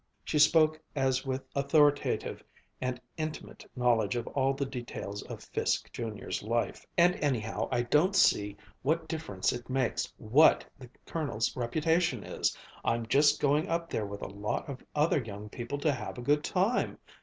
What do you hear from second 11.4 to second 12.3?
reputation